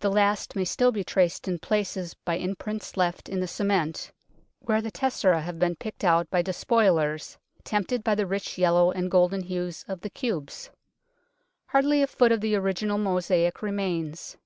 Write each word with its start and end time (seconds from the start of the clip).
The 0.00 0.10
last 0.10 0.56
may 0.56 0.64
still 0.64 0.90
be 0.90 1.04
traced 1.04 1.46
in 1.46 1.60
places 1.60 2.14
by 2.14 2.34
imprints 2.34 2.96
left 2.96 3.28
in 3.28 3.38
the 3.38 3.46
cement, 3.46 4.10
where 4.58 4.82
the 4.82 4.90
tesserae 4.90 5.40
have 5.40 5.60
been 5.60 5.76
picked 5.76 6.02
out 6.02 6.28
by 6.30 6.42
despoilers, 6.42 7.38
tempted 7.62 8.02
by 8.02 8.16
the 8.16 8.26
rich 8.26 8.58
yellow 8.58 8.90
and 8.90 9.08
golden 9.08 9.46
tones 9.48 9.84
of 9.86 10.00
the 10.00 10.10
cubes. 10.10 10.70
Hardly 11.66 12.02
a 12.02 12.08
foot 12.08 12.32
of 12.32 12.40
the 12.40 12.56
original 12.56 12.98
mosaic 12.98 13.62
remains. 13.62 14.36